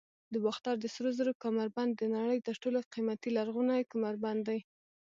[0.33, 4.59] د باختر د سرو زرو کمربند د نړۍ تر ټولو قیمتي لرغونی کمربند دی